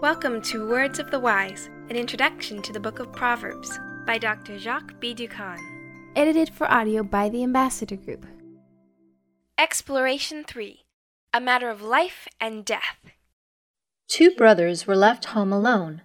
[0.00, 4.56] Welcome to Words of the Wise, an introduction to the book of Proverbs by Dr.
[4.58, 5.14] Jacques B.
[5.14, 5.58] Doukhan.
[6.16, 8.24] Edited for audio by the Ambassador Group.
[9.58, 10.86] Exploration 3
[11.34, 13.10] A Matter of Life and Death.
[14.08, 16.00] Two brothers were left home alone,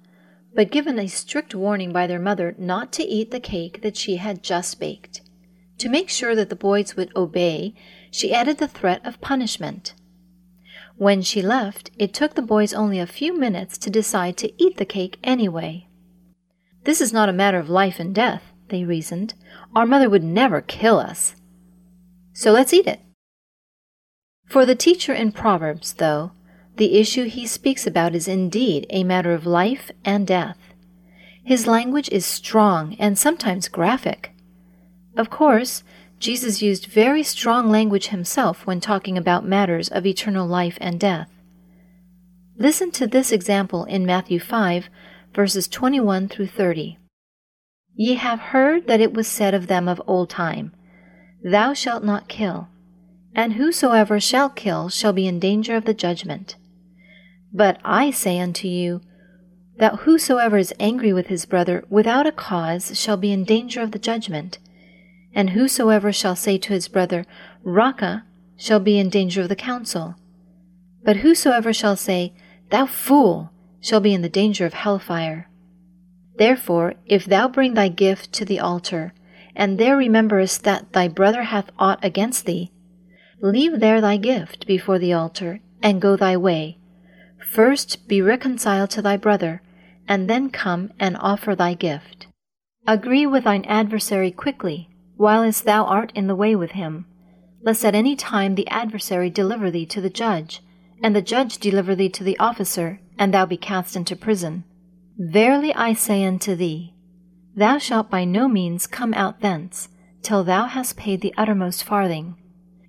[0.53, 4.17] but given a strict warning by their mother not to eat the cake that she
[4.17, 5.21] had just baked.
[5.77, 7.73] To make sure that the boys would obey,
[8.11, 9.93] she added the threat of punishment.
[10.97, 14.77] When she left, it took the boys only a few minutes to decide to eat
[14.77, 15.87] the cake anyway.
[16.85, 19.33] This is not a matter of life and death, they reasoned.
[19.75, 21.35] Our mother would never kill us.
[22.33, 23.01] So let's eat it.
[24.47, 26.31] For the teacher in Proverbs, though,
[26.77, 30.57] the issue he speaks about is indeed a matter of life and death.
[31.43, 34.31] His language is strong and sometimes graphic.
[35.17, 35.83] Of course,
[36.19, 41.29] Jesus used very strong language himself when talking about matters of eternal life and death.
[42.57, 44.87] Listen to this example in Matthew 5,
[45.33, 46.97] verses 21 through 30.
[47.95, 50.73] Ye have heard that it was said of them of old time,
[51.43, 52.69] Thou shalt not kill,
[53.35, 56.55] and whosoever shall kill shall be in danger of the judgment.
[57.53, 59.01] But I say unto you,
[59.77, 63.91] that whosoever is angry with his brother without a cause shall be in danger of
[63.91, 64.57] the judgment.
[65.35, 67.25] And whosoever shall say to his brother,
[67.61, 68.23] Raca,
[68.57, 70.15] shall be in danger of the council.
[71.03, 72.33] But whosoever shall say,
[72.71, 75.47] Thou fool, shall be in the danger of hellfire.
[76.37, 79.13] Therefore, if thou bring thy gift to the altar,
[79.55, 82.71] and there rememberest that thy brother hath aught against thee,
[83.41, 86.77] leave there thy gift before the altar, and go thy way.
[87.51, 89.61] First be reconciled to thy brother,
[90.07, 92.27] and then come and offer thy gift.
[92.87, 97.05] Agree with thine adversary quickly, whiles thou art in the way with him,
[97.63, 100.61] lest at any time the adversary deliver thee to the judge,
[101.01, 104.63] and the judge deliver thee to the officer, and thou be cast into prison.
[105.17, 106.93] Verily I say unto thee,
[107.55, 109.87] Thou shalt by no means come out thence,
[110.21, 112.35] till thou hast paid the uttermost farthing.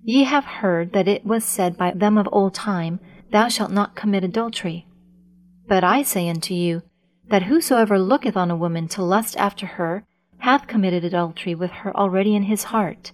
[0.03, 2.99] Ye have heard that it was said by them of old time,
[3.31, 4.87] Thou shalt not commit adultery.
[5.67, 6.81] But I say unto you,
[7.29, 10.05] that whosoever looketh on a woman to lust after her
[10.39, 13.11] hath committed adultery with her already in his heart.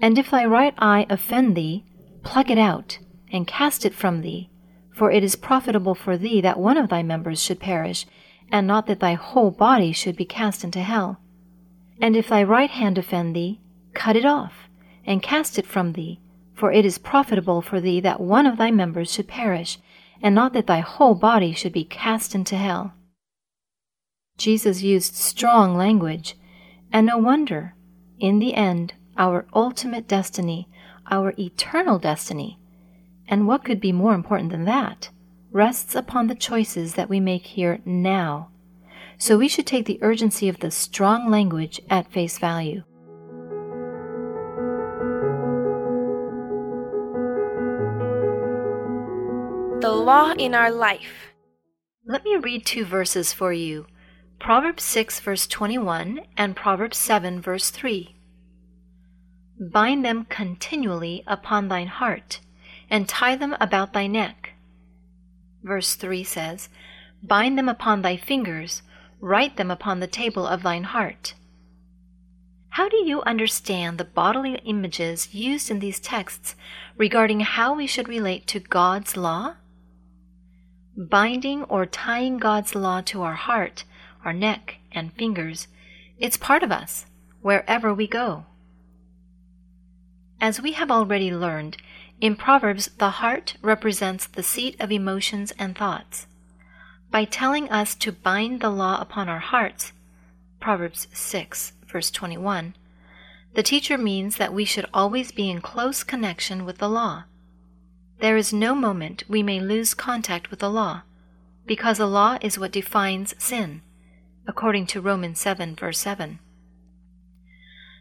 [0.00, 1.84] And if thy right eye offend thee,
[2.22, 2.98] pluck it out,
[3.32, 4.50] and cast it from thee,
[4.94, 8.06] for it is profitable for thee that one of thy members should perish,
[8.50, 11.20] and not that thy whole body should be cast into hell.
[12.00, 13.60] And if thy right hand offend thee,
[13.94, 14.68] cut it off,
[15.04, 16.20] and cast it from thee,
[16.54, 19.78] for it is profitable for thee that one of thy members should perish,
[20.22, 22.92] and not that thy whole body should be cast into hell.
[24.36, 26.36] Jesus used strong language,
[26.92, 27.74] and no wonder.
[28.18, 30.68] In the end, our ultimate destiny,
[31.10, 32.58] our eternal destiny,
[33.28, 35.10] and what could be more important than that,
[35.50, 38.50] rests upon the choices that we make here now.
[39.18, 42.82] So we should take the urgency of the strong language at face value.
[49.80, 51.32] The Law in Our Life.
[52.04, 53.86] Let me read two verses for you
[54.38, 58.14] Proverbs 6, verse 21, and Proverbs 7, verse 3.
[59.58, 62.40] Bind them continually upon thine heart,
[62.90, 64.52] and tie them about thy neck.
[65.62, 66.68] Verse 3 says,
[67.22, 68.82] Bind them upon thy fingers,
[69.20, 71.34] write them upon the table of thine heart.
[72.68, 76.54] How do you understand the bodily images used in these texts
[76.98, 79.54] regarding how we should relate to God's law?
[80.94, 83.84] Binding or tying God's law to our heart
[84.26, 85.68] our neck, and fingers.
[86.18, 87.06] It's part of us,
[87.42, 88.44] wherever we go.
[90.40, 91.76] As we have already learned,
[92.20, 96.26] in Proverbs, the heart represents the seat of emotions and thoughts.
[97.12, 99.92] By telling us to bind the law upon our hearts,
[100.58, 102.74] Proverbs 6, verse 21,
[103.54, 107.24] the teacher means that we should always be in close connection with the law.
[108.18, 111.02] There is no moment we may lose contact with the law,
[111.64, 113.82] because the law is what defines sin
[114.46, 116.38] according to Romans 7, verse 7.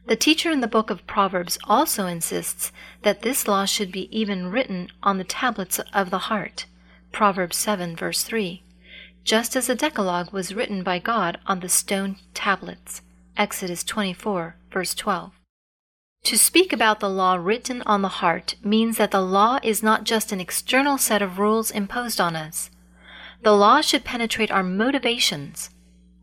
[0.08, 2.72] The teacher in the book of Proverbs also insists
[3.02, 6.68] that this law should be even written on the tablets of the heart,
[7.12, 8.62] Proverbs 7, verse 3,
[9.24, 13.02] just as the Decalogue was written by God on the stone tablets,
[13.36, 15.32] Exodus 24, verse 12.
[16.26, 20.04] To speak about the law written on the heart means that the law is not
[20.04, 22.70] just an external set of rules imposed on us.
[23.42, 25.70] The law should penetrate our motivations,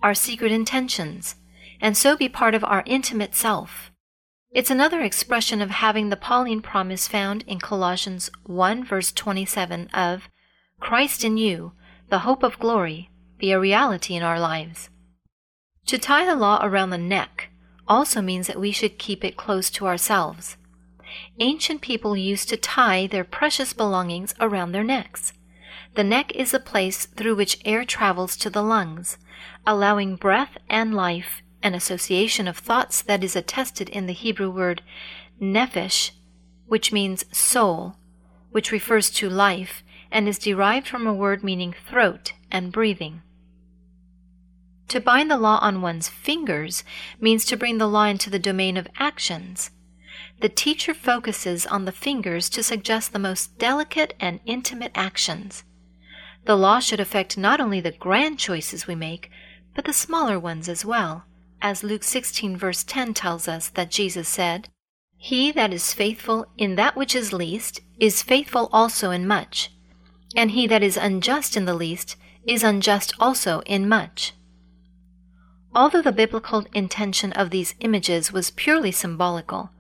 [0.02, 1.37] our secret intentions,
[1.81, 3.90] and so be part of our intimate self.
[4.50, 10.28] It's another expression of having the Pauline promise found in Colossians 1 verse 27 of
[10.78, 11.72] Christ in you,
[12.10, 14.90] the hope of glory, be a reality in our lives.
[15.87, 17.48] To tie the law around the neck
[17.88, 20.56] also means that we should keep it close to ourselves.
[21.40, 25.32] Ancient people used to tie their precious belongings around their necks.
[25.94, 29.19] The neck is the place through which air travels to the lungs,
[29.67, 34.82] allowing breath and life, an association of thoughts that is attested in the Hebrew word
[35.40, 36.12] nephesh,
[36.67, 37.96] which means soul,
[38.50, 43.23] which refers to life and is derived from a word meaning throat and breathing.
[44.88, 46.84] To bind the law on one's fingers
[47.19, 49.70] means to bring the law into the domain of actions.
[50.40, 55.64] The teacher focuses on the fingers to suggest the most delicate and intimate actions.
[56.44, 59.31] The law should affect not only the grand choices we make,
[59.75, 61.25] but the smaller ones as well,
[61.61, 64.69] as Luke 16, verse 10 tells us that Jesus said,
[65.17, 69.71] He that is faithful in that which is least is faithful also in much,
[70.35, 74.33] and he that is unjust in the least is unjust also in much.
[75.75, 79.71] Although the biblical intention of these images was purely symbolical,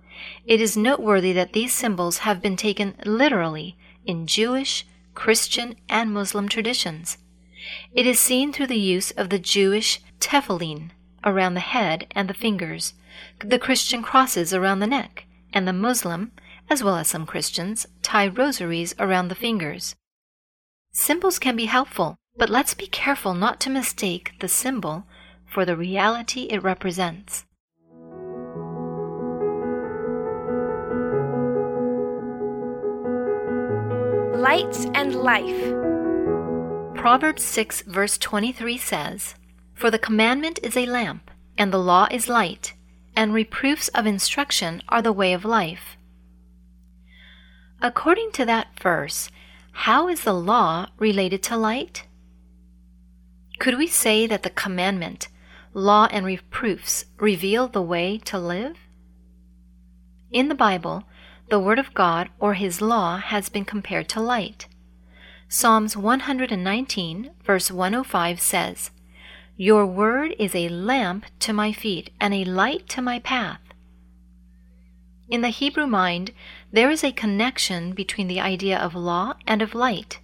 [0.46, 3.76] it is noteworthy that these symbols have been taken literally
[4.06, 7.18] in Jewish, Christian, and Muslim traditions.
[7.92, 10.90] It is seen through the use of the Jewish tefillin
[11.24, 12.94] around the head and the fingers,
[13.38, 16.32] the Christian crosses around the neck, and the Muslim,
[16.68, 19.94] as well as some Christians, tie rosaries around the fingers.
[20.92, 25.04] Symbols can be helpful, but let's be careful not to mistake the symbol
[25.46, 27.44] for the reality it represents.
[34.42, 35.72] Lights and Life.
[36.96, 39.36] Proverbs 6, verse 23 says,
[39.72, 42.74] For the commandment is a lamp, and the law is light,
[43.14, 45.96] and reproofs of instruction are the way of life.
[47.80, 49.30] According to that verse,
[49.70, 52.08] how is the law related to light?
[53.60, 55.28] Could we say that the commandment,
[55.72, 58.76] law, and reproofs reveal the way to live?
[60.32, 61.04] In the Bible,
[61.48, 64.66] the Word of God or His law has been compared to light.
[65.48, 68.90] Psalms 119, verse 105 says,
[69.56, 73.60] Your word is a lamp to my feet and a light to my path.
[75.28, 76.32] In the Hebrew mind,
[76.72, 80.20] there is a connection between the idea of law and of light.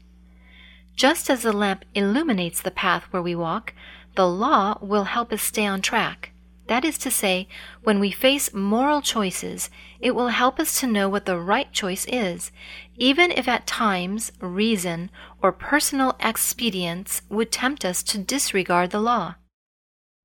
[0.97, 3.75] Just as the lamp illuminates the path where we walk,
[4.17, 6.33] the law will help us stay on track.
[6.69, 7.49] That is to say,
[7.83, 9.71] when we face moral choices,
[10.01, 12.53] it will help us to know what the right choice is,
[12.99, 15.11] even if at times reason
[15.43, 19.37] or personal expedience would tempt us to disregard the law.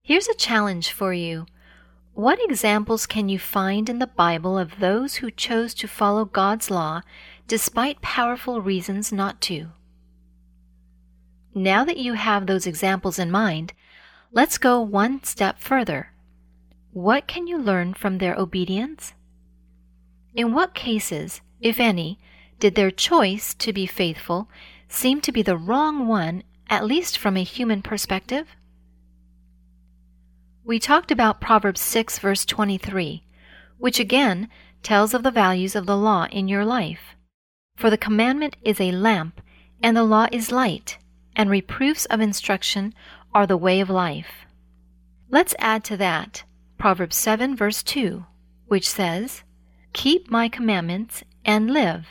[0.03, 1.45] Here's a challenge for you.
[2.13, 6.69] What examples can you find in the Bible of those who chose to follow God's
[6.69, 7.01] law
[7.47, 9.69] despite powerful reasons not to?
[11.55, 13.71] Now that you have those examples in mind,
[14.33, 16.12] let's go one step further.
[16.93, 19.15] What can you learn from their obedience?
[20.35, 22.19] In what cases, if any,
[22.59, 24.47] did their choice to be faithful
[24.87, 28.55] seem to be the wrong one, at least from a human perspective?
[30.63, 33.23] We talked about Proverbs 6, verse 23,
[33.79, 34.47] which again
[34.83, 37.15] tells of the values of the law in your life.
[37.75, 39.41] For the commandment is a lamp,
[39.81, 40.99] and the law is light,
[41.35, 42.93] and reproofs of instruction
[43.33, 44.45] are the way of life.
[45.31, 46.43] Let's add to that
[46.83, 48.25] Proverbs 7, verse 2,
[48.67, 49.43] which says,
[49.93, 52.07] Keep my commandments and live,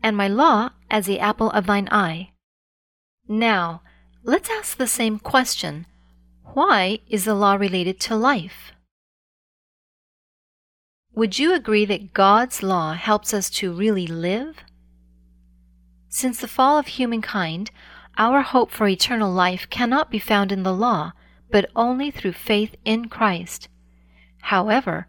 [0.00, 2.30] and my law as the apple of thine eye.
[3.26, 3.82] Now,
[4.22, 5.86] let's ask the same question
[6.54, 8.70] Why is the law related to life?
[11.16, 14.58] Would you agree that God's law helps us to really live?
[16.08, 17.72] Since the fall of humankind,
[18.16, 21.10] our hope for eternal life cannot be found in the law,
[21.50, 23.68] but only through faith in Christ.
[24.42, 25.06] However,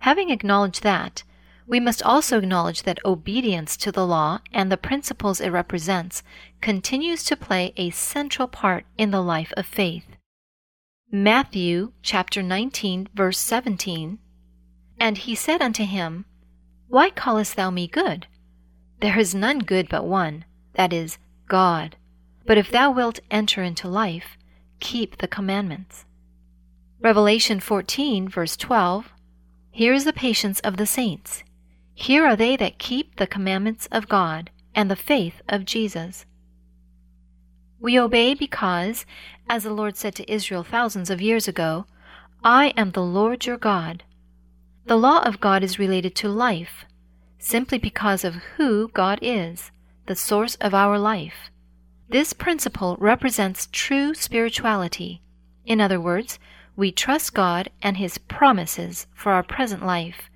[0.00, 1.22] having acknowledged that,
[1.66, 6.22] we must also acknowledge that obedience to the law and the principles it represents
[6.60, 10.06] continues to play a central part in the life of faith.
[11.10, 14.18] Matthew chapter 19 verse 17
[14.98, 16.24] And he said unto him,
[16.88, 18.28] Why callest thou me good?
[19.00, 21.96] There is none good but one, that is, God.
[22.46, 24.38] But if thou wilt enter into life,
[24.80, 26.05] keep the commandments.
[27.00, 29.12] Revelation 14, verse 12
[29.70, 31.44] Here is the patience of the saints.
[31.94, 36.24] Here are they that keep the commandments of God and the faith of Jesus.
[37.78, 39.04] We obey because,
[39.48, 41.84] as the Lord said to Israel thousands of years ago,
[42.42, 44.02] I am the Lord your God.
[44.86, 46.86] The law of God is related to life,
[47.38, 49.70] simply because of who God is,
[50.06, 51.50] the source of our life.
[52.08, 55.20] This principle represents true spirituality.
[55.66, 56.38] In other words,
[56.76, 60.30] we trust God and His promises for our present life,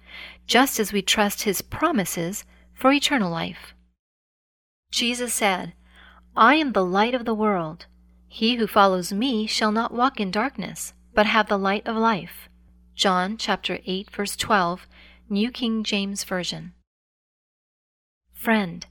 [0.46, 2.44] just as we trust His promises
[2.74, 3.74] for eternal life.
[4.90, 5.74] Jesus said,
[6.34, 7.86] I am the light of the world.
[8.26, 12.48] He who follows me shall not walk in darkness, but have the light of life.
[12.94, 14.86] John chapter 8 verse 12,
[15.28, 16.72] New King James Version.
[18.32, 18.86] Friend,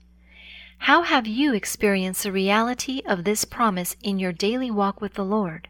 [0.83, 5.25] how have you experienced the reality of this promise in your daily walk with the
[5.25, 5.67] Lord?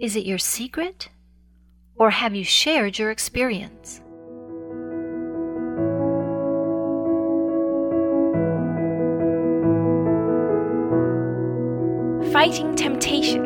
[0.00, 1.10] Is it your secret?
[1.94, 4.00] Or have you shared your experience?
[12.32, 13.44] Fighting Temptation.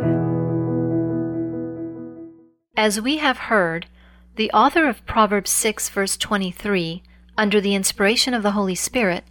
[2.76, 3.86] As we have heard,
[4.36, 7.02] the author of Proverbs 6, verse 23,
[7.36, 9.24] under the inspiration of the Holy Spirit,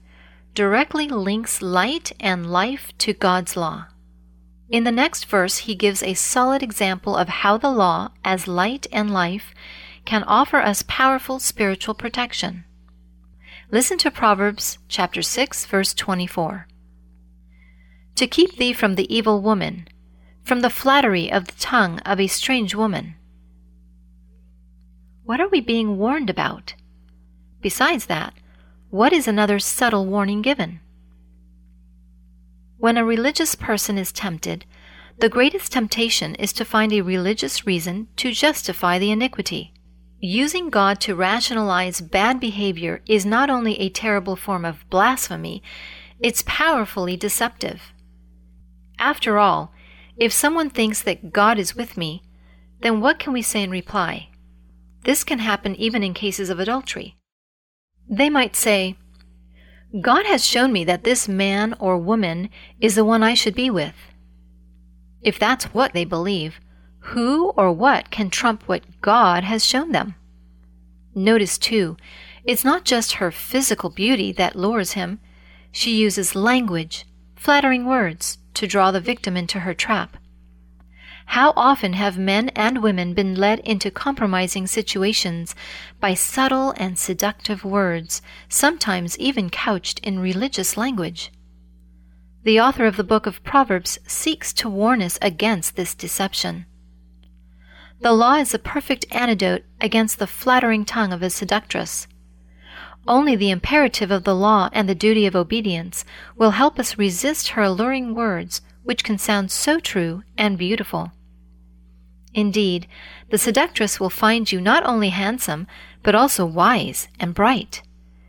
[0.54, 3.86] directly links light and life to God's law.
[4.74, 8.88] In the next verse, he gives a solid example of how the law, as light
[8.92, 9.54] and life,
[10.04, 12.66] can offer us powerful spiritual protection.
[13.70, 16.68] Listen to Proverbs chapter 6 verse 24.
[18.16, 19.88] To keep thee from the evil woman,
[20.42, 23.14] from the flattery of the tongue of a strange woman.
[25.24, 26.74] What are we being warned about?
[27.62, 28.34] Besides that,
[28.90, 30.80] what is another subtle warning given?
[32.84, 34.66] When a religious person is tempted,
[35.18, 39.72] the greatest temptation is to find a religious reason to justify the iniquity.
[40.20, 45.64] Using God to rationalize bad behavior is not only a terrible form of blasphemy,
[46.20, 47.94] it's powerfully deceptive.
[49.00, 49.72] After all,
[50.18, 52.22] if someone thinks that God is with me,
[52.82, 54.28] then what can we say in reply?
[55.06, 57.16] This can happen even in cases of adultery.
[58.10, 58.98] They might say,
[60.02, 63.70] God has shown me that this man or woman is the one I should be
[63.70, 63.94] with.
[65.22, 66.60] If that's what they believe,
[67.00, 70.16] who or what can trump what God has shown them?
[71.14, 71.96] Notice, too,
[72.44, 75.20] it's not just her physical beauty that lures him.
[75.72, 80.18] She uses language, flattering words, to draw the victim into her trap.
[81.28, 85.56] How often have men and women been led into compromising situations
[86.00, 91.32] by subtle and seductive words, sometimes even couched in religious language?
[92.44, 96.66] The author of the book of Proverbs seeks to warn us against this deception.
[98.02, 102.06] The law is a perfect antidote against the flattering tongue of a seductress.
[103.08, 106.04] Only the imperative of the law and the duty of obedience
[106.36, 111.12] will help us resist her alluring words which can sound so true and beautiful.
[112.34, 112.88] Indeed,
[113.30, 115.68] the seductress will find you not only handsome,
[116.02, 117.82] but also wise and bright.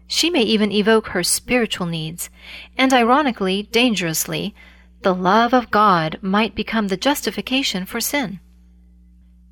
[0.06, 2.28] She may even evoke her spiritual needs,
[2.76, 4.54] and ironically, dangerously,
[5.02, 8.40] the love of God might become the justification for sin.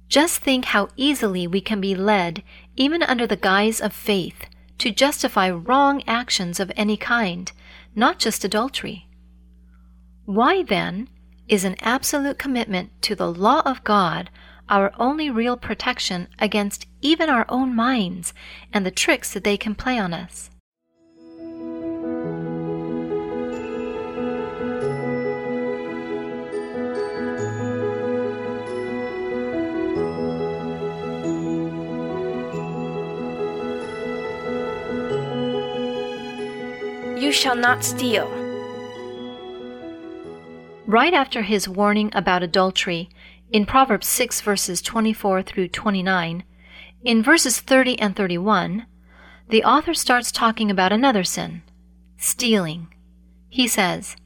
[0.08, 2.42] Just think how easily we can be led,
[2.76, 4.46] even under the guise of faith,
[4.78, 7.50] to justify wrong actions of any kind,
[7.94, 9.08] not just adultery.
[10.24, 11.08] Why, then,
[11.48, 14.30] is an absolute commitment to the law of God
[14.68, 18.32] our only real protection against even our own minds
[18.72, 20.48] and the tricks that they can play on us?
[37.20, 38.41] You shall not steal.
[40.92, 43.08] Right after his warning about adultery,
[43.50, 46.44] in Proverbs 6 verses 24 through 29,
[47.02, 48.84] in verses 30 and 31,
[49.48, 51.62] the author starts talking about another sin,
[52.18, 52.88] stealing.
[53.48, 54.16] He says,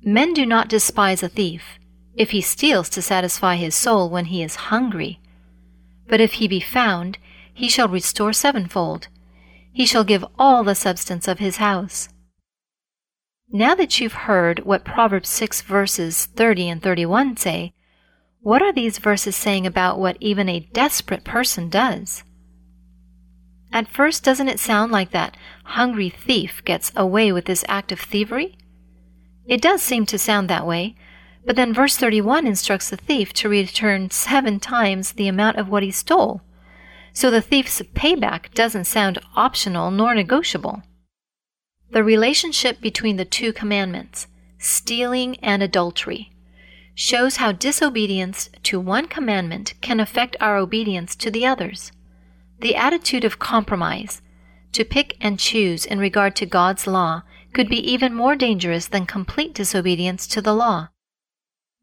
[0.00, 1.80] Men do not despise a thief,
[2.14, 5.18] if he steals to satisfy his soul when he is hungry.
[6.06, 7.18] But if he be found,
[7.52, 9.08] he shall restore sevenfold.
[9.72, 12.08] He shall give all the substance of his house.
[13.52, 17.74] Now that you've heard what Proverbs 6 verses 30 and 31 say,
[18.42, 22.22] what are these verses saying about what even a desperate person does?
[23.72, 27.98] At first, doesn't it sound like that hungry thief gets away with this act of
[27.98, 28.56] thievery?
[29.46, 30.94] It does seem to sound that way,
[31.44, 35.82] but then verse 31 instructs the thief to return seven times the amount of what
[35.82, 36.40] he stole.
[37.12, 40.84] So the thief's payback doesn't sound optional nor negotiable.
[41.92, 44.28] The relationship between the two commandments,
[44.58, 46.30] stealing and adultery,
[46.94, 51.90] shows how disobedience to one commandment can affect our obedience to the others.
[52.60, 54.22] The attitude of compromise,
[54.72, 59.06] to pick and choose in regard to God's law, could be even more dangerous than
[59.06, 60.88] complete disobedience to the law.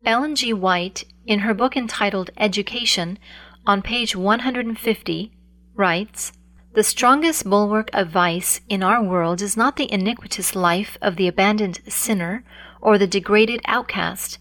[0.05, 0.53] Ellen G.
[0.53, 3.19] White, in her book entitled Education,
[3.65, 5.31] on page 150,
[5.75, 6.31] writes
[6.77, 11.27] The strongest bulwark of vice in our world is not the iniquitous life of the
[11.27, 12.43] abandoned sinner
[12.81, 14.37] or the degraded outcast.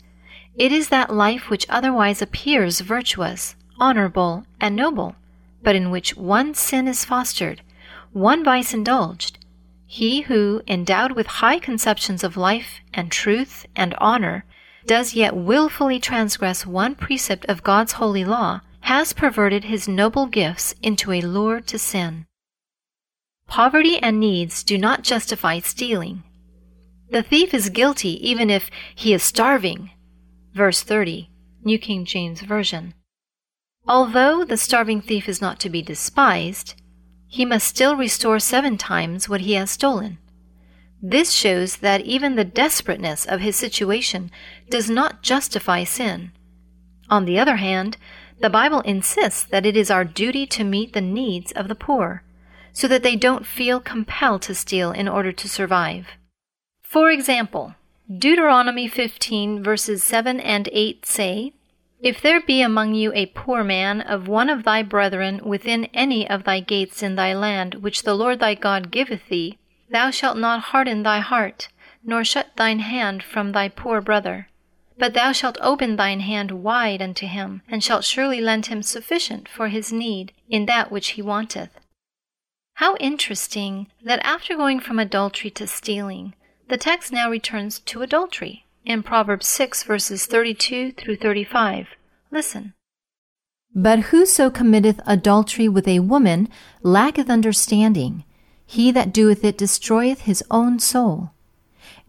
[0.54, 5.16] It is that life which otherwise appears virtuous, honorable, and noble,
[5.62, 7.62] but in which one sin is fostered,
[8.12, 9.38] one vice indulged.
[9.86, 14.44] He who, endowed with high conceptions of life and truth and honor,
[14.84, 20.72] does yet wilfully transgress one precept of God's holy law, has perverted his noble gifts
[20.80, 22.24] into a lure to sin.
[23.48, 26.22] Poverty and needs do not justify stealing.
[27.10, 29.90] The thief is guilty even if he is starving.
[30.54, 31.28] Verse 30,
[31.64, 32.94] New King James Version.
[33.88, 36.80] Although the starving thief is not to be despised,
[37.26, 40.18] he must still restore seven times what he has stolen.
[41.02, 44.30] This shows that even the desperateness of his situation
[44.70, 46.30] does not justify sin.
[47.08, 47.96] On the other hand,
[48.40, 52.22] the Bible insists that it is our duty to meet the needs of the poor,
[52.72, 56.08] so that they don't feel compelled to steal in order to survive.
[56.82, 57.74] For example,
[58.08, 61.52] Deuteronomy 15 verses 7 and 8 say,
[62.00, 66.28] If there be among you a poor man of one of thy brethren within any
[66.28, 69.58] of thy gates in thy land which the Lord thy God giveth thee,
[69.90, 71.68] thou shalt not harden thy heart,
[72.04, 74.48] nor shut thine hand from thy poor brother.
[74.98, 79.48] But thou shalt open thine hand wide unto him, and shalt surely lend him sufficient
[79.48, 81.70] for his need in that which he wanteth.
[82.74, 86.34] How interesting that after going from adultery to stealing,
[86.68, 91.88] the text now returns to adultery in Proverbs 6 verses 32 through 35.
[92.30, 92.74] Listen.
[93.74, 96.48] But whoso committeth adultery with a woman
[96.82, 98.24] lacketh understanding.
[98.64, 101.32] He that doeth it destroyeth his own soul.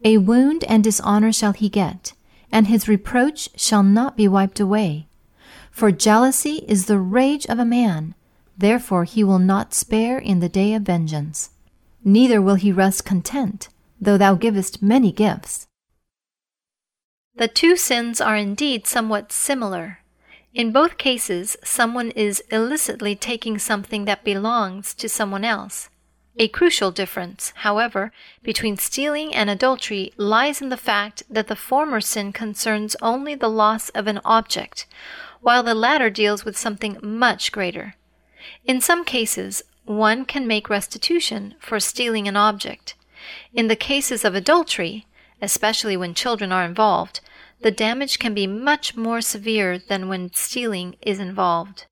[0.04, 2.14] A wound and dishonor shall he get
[2.50, 5.06] and his reproach shall not be wiped away.
[5.70, 8.14] For jealousy is the rage of a man,
[8.56, 11.50] therefore he will not spare in the day of vengeance.
[12.04, 13.68] Neither will he rest content,
[14.00, 15.66] though thou givest many gifts.
[17.36, 20.00] The two sins are indeed somewhat similar.
[20.52, 25.88] In both cases, someone is illicitly taking something that belongs to someone else.
[26.40, 28.12] A crucial difference, however,
[28.44, 33.50] between stealing and adultery lies in the fact that the former sin concerns only the
[33.50, 34.86] loss of an object,
[35.40, 37.96] while the latter deals with something much greater.
[38.64, 42.94] In some cases, one can make restitution for stealing an object.
[43.52, 45.06] In the cases of adultery,
[45.42, 47.20] especially when children are involved,
[47.62, 51.86] the damage can be much more severe than when stealing is involved.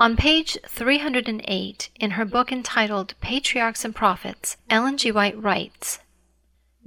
[0.00, 5.12] On page 308 in her book entitled Patriarchs and Prophets, Ellen G.
[5.12, 5.98] White writes,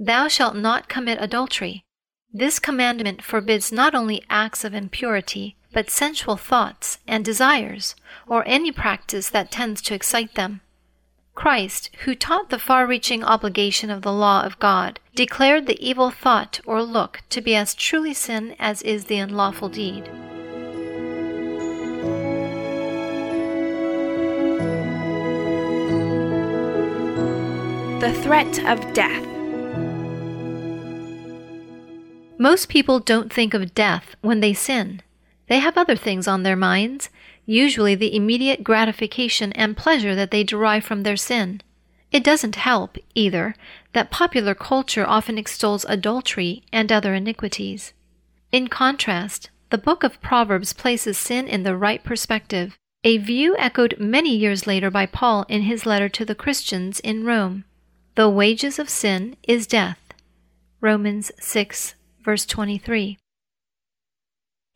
[0.00, 1.84] Thou shalt not commit adultery.
[2.32, 7.94] This commandment forbids not only acts of impurity, but sensual thoughts and desires,
[8.26, 10.60] or any practice that tends to excite them.
[11.36, 16.10] Christ, who taught the far reaching obligation of the law of God, declared the evil
[16.10, 20.10] thought or look to be as truly sin as is the unlawful deed.
[28.04, 29.26] The threat of death.
[32.36, 35.00] Most people don't think of death when they sin.
[35.48, 37.08] They have other things on their minds,
[37.46, 41.62] usually the immediate gratification and pleasure that they derive from their sin.
[42.12, 43.54] It doesn't help, either,
[43.94, 47.94] that popular culture often extols adultery and other iniquities.
[48.52, 53.96] In contrast, the book of Proverbs places sin in the right perspective, a view echoed
[53.98, 57.64] many years later by Paul in his letter to the Christians in Rome.
[58.16, 59.98] The wages of sin is death.
[60.80, 63.18] Romans 6, verse 23.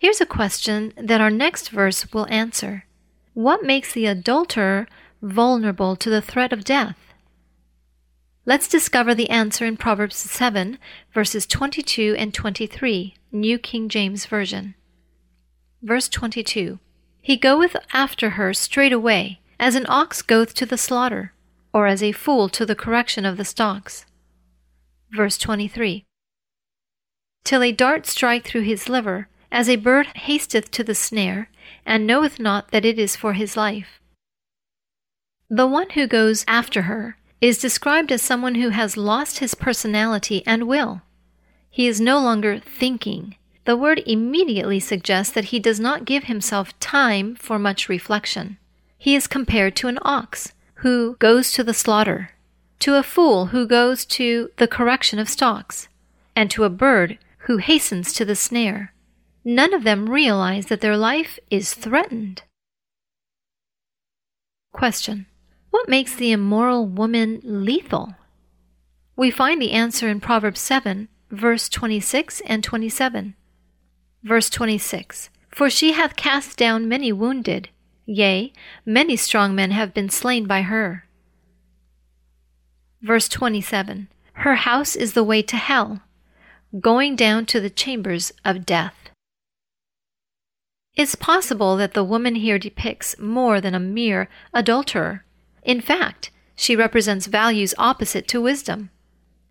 [0.00, 2.86] Here's a question that our next verse will answer
[3.34, 4.88] What makes the adulterer
[5.22, 6.98] vulnerable to the threat of death?
[8.44, 10.76] Let's discover the answer in Proverbs 7,
[11.14, 14.74] verses 22 and 23, New King James Version.
[15.80, 16.80] Verse 22
[17.20, 21.32] He goeth after her straightway, as an ox goeth to the slaughter
[21.72, 24.04] or as a fool to the correction of the stocks.
[25.10, 26.04] Verse 23
[27.44, 31.50] Till a dart strike through his liver, as a bird hasteth to the snare,
[31.86, 34.00] and knoweth not that it is for his life.
[35.48, 40.42] The one who goes after her is described as someone who has lost his personality
[40.46, 41.02] and will.
[41.70, 43.36] He is no longer thinking.
[43.64, 48.58] The word immediately suggests that he does not give himself time for much reflection.
[48.98, 50.52] He is compared to an ox
[50.82, 52.30] who goes to the slaughter.
[52.78, 55.88] to a fool who goes to the correction of stocks,
[56.36, 58.92] and to a bird who hastens to the snare.
[59.44, 62.42] None of them realize that their life is threatened.
[64.72, 65.26] Question
[65.70, 68.14] What makes the immoral woman lethal?
[69.16, 73.34] We find the answer in Proverbs 7, verse 26 and 27.
[74.22, 77.70] Verse 26 For she hath cast down many wounded,
[78.08, 78.52] yea,
[78.86, 81.04] many strong men have been slain by her.
[83.02, 86.00] Verse 27 Her house is the way to hell,
[86.80, 89.10] going down to the chambers of death.
[90.96, 95.24] It's possible that the woman here depicts more than a mere adulterer.
[95.62, 98.90] In fact, she represents values opposite to wisdom.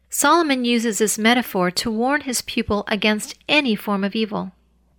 [0.10, 4.52] Solomon uses this metaphor to warn his pupil against any form of evil.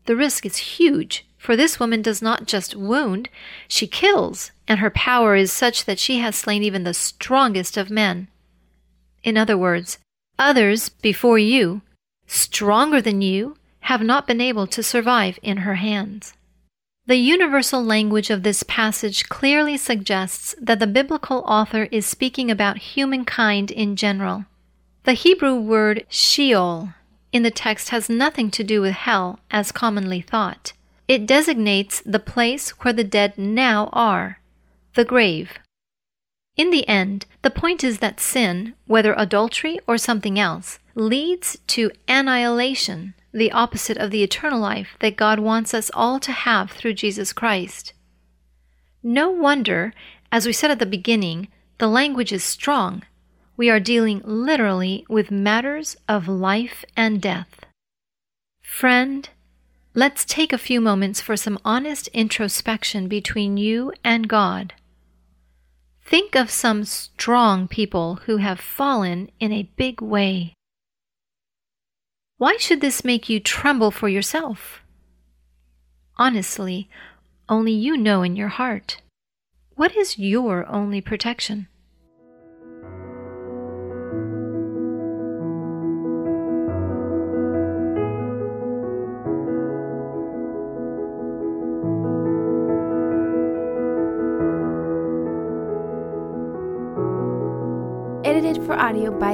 [0.06, 3.28] The risk is huge, for this woman does not just wound,
[3.68, 7.90] she kills, and her power is such that she has slain even the strongest of
[7.90, 8.28] men.
[9.22, 9.98] In other words,
[10.38, 11.80] others before you,
[12.26, 16.34] stronger than you, have not been able to survive in her hands.
[17.06, 22.76] The universal language of this passage clearly suggests that the biblical author is speaking about
[22.76, 24.44] humankind in general.
[25.04, 26.90] The Hebrew word Sheol
[27.32, 30.74] in the text has nothing to do with hell as commonly thought.
[31.08, 34.40] It designates the place where the dead now are,
[34.94, 35.58] the grave.
[36.56, 41.90] In the end, the point is that sin, whether adultery or something else, leads to
[42.06, 46.94] annihilation, the opposite of the eternal life that God wants us all to have through
[46.94, 47.94] Jesus Christ.
[49.02, 49.94] No wonder,
[50.30, 53.02] as we said at the beginning, the language is strong
[53.58, 57.66] we are dealing literally with matters of life and death.
[58.62, 59.28] Friend,
[59.98, 64.74] let's take a few moments for some honest introspection between you and God.
[66.06, 70.54] Think of some strong people who have fallen in a big way.
[72.36, 74.82] Why should this make you tremble for yourself?
[76.16, 76.88] Honestly,
[77.48, 79.00] only you know in your heart.
[79.74, 81.66] What is your only protection?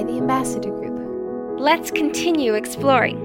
[0.06, 1.58] The Ambassador Group.
[1.58, 3.18] Let's continue exploring.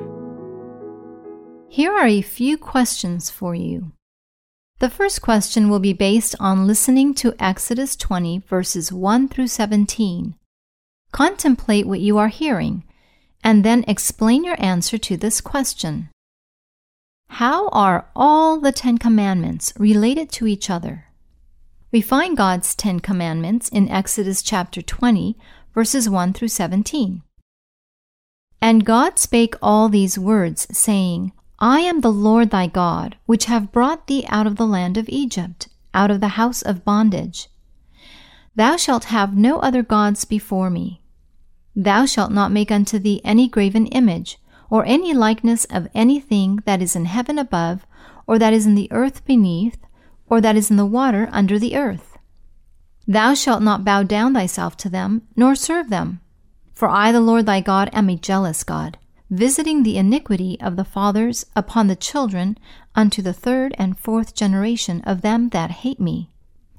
[1.67, 3.91] Here are a few questions for you.
[4.79, 10.35] The first question will be based on listening to Exodus 20, verses 1 through 17.
[11.11, 12.83] Contemplate what you are hearing,
[13.43, 16.09] and then explain your answer to this question
[17.27, 21.05] How are all the Ten Commandments related to each other?
[21.91, 25.35] We find God's Ten Commandments in Exodus chapter 20,
[25.73, 27.21] verses 1 through 17.
[28.61, 33.71] And God spake all these words, saying, I am the Lord thy God, which have
[33.71, 37.49] brought thee out of the land of Egypt, out of the house of bondage.
[38.55, 41.01] Thou shalt have no other gods before me.
[41.75, 44.37] Thou shalt not make unto thee any graven image,
[44.69, 47.85] or any likeness of anything that is in heaven above,
[48.27, 49.77] or that is in the earth beneath,
[50.27, 52.08] or that is in the water under the earth.
[53.09, 56.19] Thou shalt not bow down thyself to them, nor serve them.
[56.75, 58.99] For I, the Lord thy God, am a jealous God,
[59.31, 62.55] visiting the iniquity of the fathers upon the children
[62.93, 66.29] unto the third and fourth generation of them that hate me,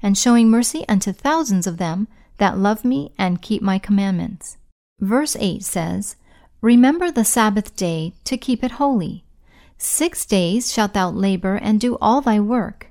[0.01, 4.57] and showing mercy unto thousands of them that love me and keep my commandments.
[5.01, 6.15] Verse 8 says,
[6.61, 9.25] Remember the Sabbath day to keep it holy.
[9.77, 12.90] Six days shalt thou labor and do all thy work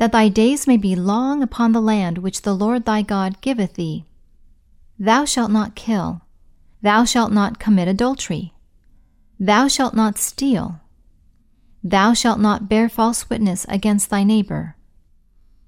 [0.00, 3.74] that thy days may be long upon the land which the Lord thy God giveth
[3.74, 4.06] thee.
[4.98, 6.22] Thou shalt not kill.
[6.80, 8.54] Thou shalt not commit adultery.
[9.38, 10.80] Thou shalt not steal.
[11.84, 14.74] Thou shalt not bear false witness against thy neighbor.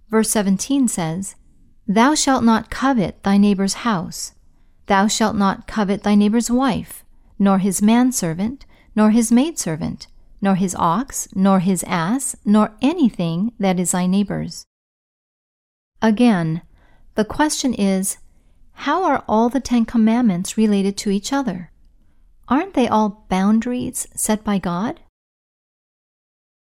[0.09, 1.37] Verse 17 says,
[1.87, 4.33] Thou shalt not covet thy neighbor's house.
[4.87, 7.05] Thou shalt not covet thy neighbor's wife,
[7.39, 8.65] nor his manservant,
[8.97, 10.07] nor his maidservant,
[10.43, 14.67] nor his ox, nor his ass, nor anything that is thy neighbor's.
[16.03, 16.63] Again,
[17.15, 18.19] the question is
[18.73, 21.71] how are all the Ten Commandments related to each other?
[22.49, 25.01] Aren't they all boundaries set by God?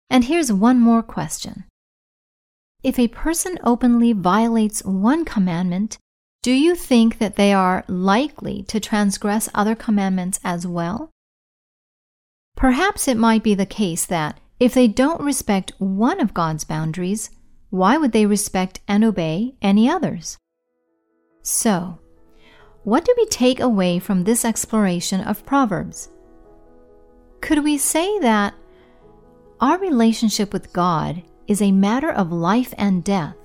[0.09, 1.63] And here's one more question.
[2.83, 5.97] If a person openly violates one commandment,
[6.43, 11.11] do you think that they are likely to transgress other commandments as well?
[12.55, 17.31] Perhaps it might be the case that if they don't respect one of God's boundaries,
[17.69, 20.37] why would they respect and obey any others?
[21.41, 21.99] So,
[22.83, 26.09] what do we take away from this exploration of Proverbs?
[27.41, 28.53] Could we say that
[29.59, 33.35] our relationship with God is a matter of life and death?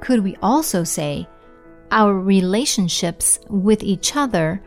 [0.00, 1.28] Could we also say
[1.90, 4.62] our relationships with each other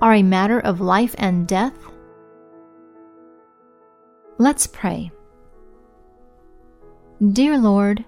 [0.00, 1.74] are a matter of life and death?
[4.40, 5.12] Let's pray.
[7.20, 8.06] Dear Lord,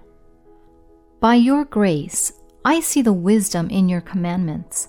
[1.19, 2.33] by your grace,
[2.65, 4.87] I see the wisdom in your commandments.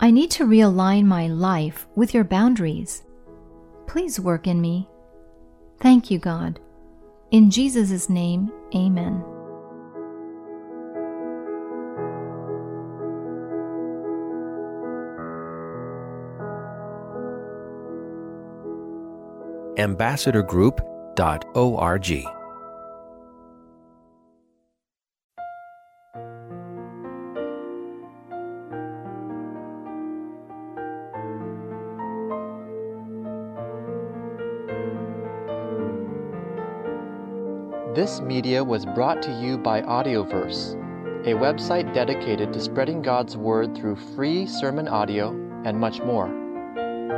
[0.00, 3.02] I need to realign my life with your boundaries.
[3.86, 4.88] Please work in me.
[5.78, 6.58] Thank you, God.
[7.30, 9.22] In Jesus' name, amen.
[19.80, 22.06] ambassadorgroup.org
[37.94, 40.74] This media was brought to you by Audioverse,
[41.26, 45.30] a website dedicated to spreading God's Word through free sermon audio
[45.64, 46.39] and much more.